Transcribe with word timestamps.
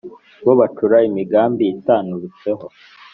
Bo 0.45 0.53
bacura 0.59 0.97
imigambi 1.09 1.63
itanturutseho, 1.75 2.65